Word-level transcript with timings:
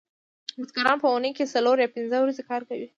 بزګران 0.59 0.97
په 1.01 1.07
اونۍ 1.13 1.31
کې 1.37 1.51
څلور 1.53 1.75
یا 1.79 1.89
پنځه 1.95 2.17
ورځې 2.21 2.43
کار 2.49 2.61
کوي 2.69 2.87